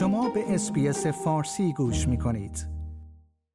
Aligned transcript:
شما 0.00 0.28
به 0.28 0.54
SBS 0.54 1.06
فارسی 1.06 1.72
گوش 1.72 2.08
می 2.08 2.18
کنید. 2.18 2.66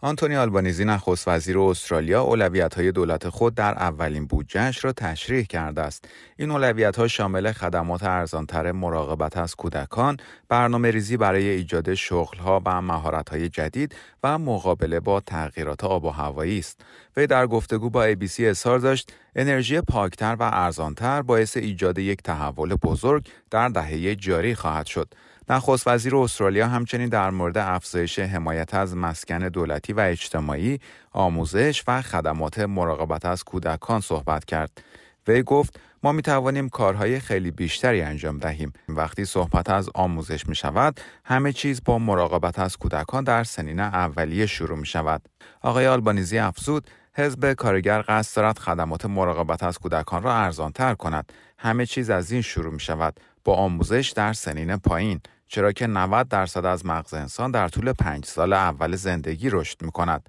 آنتونی 0.00 0.36
آلبانیزی 0.36 0.84
نخست 0.84 1.28
وزیر 1.28 1.58
استرالیا 1.58 2.22
اولویت 2.22 2.74
های 2.74 2.92
دولت 2.92 3.28
خود 3.28 3.54
در 3.54 3.74
اولین 3.74 4.26
بودجهش 4.26 4.84
را 4.84 4.92
تشریح 4.92 5.44
کرده 5.44 5.82
است. 5.82 6.08
این 6.36 6.50
اولویت 6.50 6.96
ها 6.96 7.08
شامل 7.08 7.52
خدمات 7.52 8.02
ارزانتر 8.02 8.72
مراقبت 8.72 9.36
از 9.36 9.54
کودکان، 9.54 10.16
برنامه 10.48 10.90
ریزی 10.90 11.16
برای 11.16 11.48
ایجاد 11.48 11.94
شغل 11.94 12.38
ها 12.38 12.62
و 12.66 12.82
مهارت 12.82 13.28
های 13.28 13.48
جدید 13.48 13.94
و 14.22 14.38
مقابله 14.38 15.00
با 15.00 15.20
تغییرات 15.20 15.84
آب 15.84 16.04
و 16.04 16.10
هوایی 16.10 16.58
است. 16.58 16.80
وی 17.16 17.26
در 17.26 17.46
گفتگو 17.46 17.90
با 17.90 18.12
ABC 18.12 18.40
اظهار 18.40 18.78
داشت 18.78 19.12
انرژی 19.36 19.80
پاکتر 19.80 20.36
و 20.40 20.50
ارزانتر 20.52 21.22
باعث 21.22 21.56
ایجاد 21.56 21.98
یک 21.98 22.22
تحول 22.22 22.74
بزرگ 22.74 23.28
در 23.50 23.68
دهه 23.68 24.14
جاری 24.14 24.54
خواهد 24.54 24.86
شد. 24.86 25.14
نخست 25.48 25.88
وزیر 25.88 26.16
استرالیا 26.16 26.68
همچنین 26.68 27.08
در 27.08 27.30
مورد 27.30 27.58
افزایش 27.58 28.18
حمایت 28.18 28.74
از 28.74 28.96
مسکن 28.96 29.38
دولتی 29.38 29.92
و 29.92 30.00
اجتماعی، 30.00 30.80
آموزش 31.12 31.82
و 31.86 32.02
خدمات 32.02 32.58
مراقبت 32.58 33.24
از 33.24 33.44
کودکان 33.44 34.00
صحبت 34.00 34.44
کرد. 34.44 34.82
وی 35.28 35.42
گفت 35.42 35.80
ما 36.02 36.12
می 36.12 36.22
توانیم 36.22 36.68
کارهای 36.68 37.20
خیلی 37.20 37.50
بیشتری 37.50 38.02
انجام 38.02 38.38
دهیم. 38.38 38.72
وقتی 38.88 39.24
صحبت 39.24 39.70
از 39.70 39.90
آموزش 39.94 40.46
می 40.46 40.54
شود، 40.54 41.00
همه 41.24 41.52
چیز 41.52 41.84
با 41.84 41.98
مراقبت 41.98 42.58
از 42.58 42.76
کودکان 42.76 43.24
در 43.24 43.44
سنین 43.44 43.80
اولیه 43.80 44.46
شروع 44.46 44.78
می 44.78 44.86
شود. 44.86 45.22
آقای 45.62 45.86
آلبانیزی 45.86 46.38
افزود، 46.38 46.86
حزب 47.14 47.52
کارگر 47.52 48.04
قصد 48.08 48.36
دارد 48.36 48.58
خدمات 48.58 49.06
مراقبت 49.06 49.62
از 49.62 49.78
کودکان 49.78 50.22
را 50.22 50.34
ارزانتر 50.34 50.94
کند. 50.94 51.32
همه 51.58 51.86
چیز 51.86 52.10
از 52.10 52.30
این 52.30 52.42
شروع 52.42 52.72
می 52.72 52.80
شود 52.80 53.20
با 53.44 53.54
آموزش 53.54 54.12
در 54.16 54.32
سنین 54.32 54.76
پایین. 54.76 55.20
چرا 55.48 55.72
که 55.72 55.86
90 55.86 56.28
درصد 56.28 56.64
از 56.64 56.86
مغز 56.86 57.14
انسان 57.14 57.50
در 57.50 57.68
طول 57.68 57.92
پنج 57.92 58.24
سال 58.24 58.52
اول 58.52 58.96
زندگی 58.96 59.50
رشد 59.50 59.82
می 59.82 59.90
کند. 59.90 60.28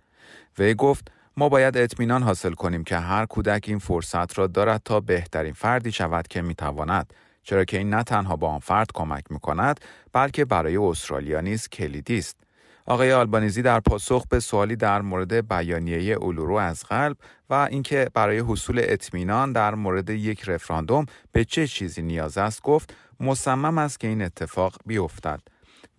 وی 0.60 0.74
گفت 0.74 1.12
ما 1.38 1.50
باید 1.50 1.78
اطمینان 1.78 2.24
حاصل 2.24 2.54
کنیم 2.54 2.84
که 2.84 2.98
هر 2.98 3.26
کودک 3.26 3.66
این 3.68 3.80
فرصت 3.80 4.40
را 4.40 4.48
دارد 4.48 4.82
تا 4.86 5.00
بهترین 5.00 5.54
فردی 5.54 5.92
شود 5.92 6.28
که 6.28 6.42
می 6.42 6.56
تواند. 6.56 7.14
چرا 7.44 7.66
که 7.66 7.78
این 7.78 7.90
نه 7.90 8.04
تنها 8.04 8.36
با 8.36 8.50
آن 8.50 8.60
فرد 8.60 8.88
کمک 8.94 9.24
می 9.30 9.40
کند 9.40 9.80
بلکه 10.14 10.46
برای 10.46 10.78
استرالیا 10.78 11.42
نیز 11.42 11.70
کلیدی 11.70 12.18
است. 12.18 12.38
آقای 12.86 13.14
آلبانیزی 13.14 13.62
در 13.62 13.80
پاسخ 13.80 14.28
به 14.30 14.40
سوالی 14.40 14.76
در 14.76 15.02
مورد 15.02 15.48
بیانیه 15.48 16.14
اولورو 16.14 16.56
از 16.56 16.84
قلب 16.84 17.18
و 17.50 17.54
اینکه 17.54 18.10
برای 18.14 18.40
حصول 18.40 18.82
اطمینان 18.84 19.52
در 19.52 19.76
مورد 19.76 20.10
یک 20.10 20.50
رفراندوم 20.50 21.06
به 21.32 21.46
چه 21.46 21.68
چیزی 21.68 22.02
نیاز 22.02 22.38
است 22.38 22.62
گفت 22.62 22.94
مصمم 23.20 23.78
است 23.78 24.00
که 24.00 24.08
این 24.08 24.22
اتفاق 24.22 24.76
بیفتد. 24.86 25.40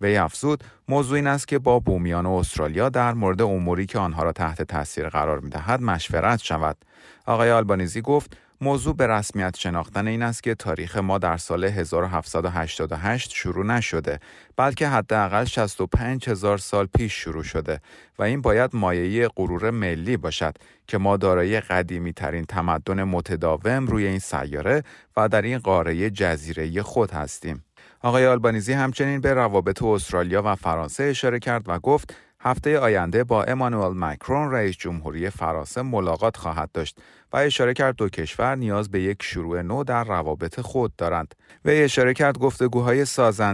وی 0.01 0.17
افزود 0.17 0.63
موضوع 0.87 1.15
این 1.15 1.27
است 1.27 1.47
که 1.47 1.59
با 1.59 1.79
بومیان 1.79 2.25
استرالیا 2.25 2.89
در 2.89 3.13
مورد 3.13 3.41
اموری 3.41 3.85
که 3.85 3.99
آنها 3.99 4.23
را 4.23 4.31
تحت 4.31 4.61
تاثیر 4.61 5.09
قرار 5.09 5.39
می 5.39 5.49
دهد 5.49 5.81
مشورت 5.81 6.39
شود. 6.39 6.77
آقای 7.25 7.51
آلبانیزی 7.51 8.01
گفت 8.01 8.37
موضوع 8.61 8.95
به 8.95 9.07
رسمیت 9.07 9.57
شناختن 9.57 10.07
این 10.07 10.21
است 10.21 10.43
که 10.43 10.55
تاریخ 10.55 10.97
ما 10.97 11.17
در 11.17 11.37
سال 11.37 11.63
1788 11.63 13.31
شروع 13.31 13.65
نشده 13.65 14.19
بلکه 14.57 14.87
حداقل 14.87 15.45
65 15.45 16.29
هزار 16.29 16.57
سال 16.57 16.87
پیش 16.97 17.13
شروع 17.13 17.43
شده 17.43 17.81
و 18.19 18.23
این 18.23 18.41
باید 18.41 18.71
مایه 18.73 19.27
غرور 19.27 19.69
ملی 19.69 20.17
باشد 20.17 20.55
که 20.87 20.97
ما 20.97 21.17
دارای 21.17 21.59
قدیمی 21.59 22.13
ترین 22.13 22.45
تمدن 22.45 23.03
متداوم 23.03 23.87
روی 23.87 24.05
این 24.05 24.19
سیاره 24.19 24.83
و 25.17 25.29
در 25.29 25.41
این 25.41 25.57
قاره 25.57 26.09
جزیره 26.09 26.81
خود 26.81 27.11
هستیم. 27.11 27.63
آقای 28.01 28.27
آلبانیزی 28.27 28.73
همچنین 28.73 29.21
به 29.21 29.33
روابط 29.33 29.83
استرالیا 29.83 30.41
و 30.45 30.55
فرانسه 30.55 31.03
اشاره 31.03 31.39
کرد 31.39 31.63
و 31.67 31.79
گفت 31.79 32.15
هفته 32.41 32.79
آینده 32.79 33.23
با 33.23 33.43
امانوئل 33.43 33.93
مکرون 33.95 34.51
رئیس 34.51 34.75
جمهوری 34.77 35.29
فرانسه 35.29 35.81
ملاقات 35.81 36.37
خواهد 36.37 36.71
داشت 36.71 36.97
و 37.33 37.37
اشاره 37.37 37.73
کرد 37.73 37.95
دو 37.95 38.09
کشور 38.09 38.55
نیاز 38.55 38.91
به 38.91 39.01
یک 39.01 39.23
شروع 39.23 39.61
نو 39.61 39.83
در 39.83 40.03
روابط 40.03 40.59
خود 40.59 40.95
دارند. 40.95 41.35
و 41.65 41.69
اشاره 41.69 42.13
کرد 42.13 42.37
گفتگوهای 42.37 43.05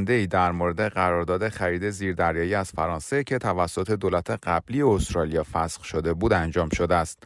ای 0.08 0.28
در 0.28 0.52
مورد 0.52 0.82
قرارداد 0.82 1.50
خرید 1.50 1.90
زیردریایی 1.90 2.56
از 2.56 2.72
فرانسه 2.72 3.24
که 3.24 3.38
توسط 3.38 3.92
دولت 3.92 4.30
قبلی 4.30 4.82
استرالیا 4.82 5.44
فسخ 5.54 5.84
شده 5.84 6.14
بود 6.14 6.34
انجام 6.34 6.70
شده 6.70 6.96
است. 6.96 7.24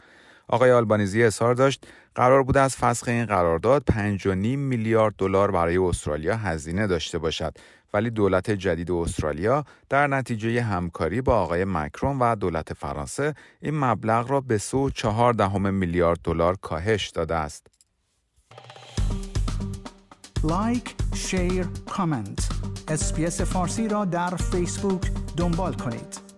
آقای 0.50 0.72
آلبانیزی 0.72 1.24
اظهار 1.24 1.54
داشت 1.54 1.86
قرار 2.14 2.42
بود 2.42 2.56
از 2.56 2.76
فسخ 2.76 3.08
این 3.08 3.26
قرارداد 3.26 3.82
5.5 3.90 4.26
میلیارد 4.56 5.14
دلار 5.18 5.50
برای 5.50 5.76
استرالیا 5.76 6.36
هزینه 6.36 6.86
داشته 6.86 7.18
باشد 7.18 7.54
ولی 7.94 8.10
دولت 8.10 8.50
جدید 8.50 8.90
استرالیا 8.90 9.64
در 9.88 10.06
نتیجه 10.06 10.62
همکاری 10.62 11.20
با 11.20 11.36
آقای 11.36 11.64
مکرون 11.64 12.18
و 12.18 12.34
دولت 12.34 12.72
فرانسه 12.72 13.34
این 13.62 13.78
مبلغ 13.78 14.30
را 14.30 14.40
به 14.40 14.58
سو 14.58 14.90
چهار 14.90 15.32
دهم 15.32 15.74
میلیارد 15.74 16.18
دلار 16.24 16.56
کاهش 16.56 17.08
داده 17.08 17.34
است. 17.34 17.66
like، 20.44 20.94
share، 21.14 21.66
comment. 21.90 22.48
SBS 22.88 23.40
فارسی 23.40 23.88
را 23.88 24.04
در 24.04 24.30
فیسبوک 24.36 25.10
دنبال 25.36 25.72
کنید. 25.74 26.29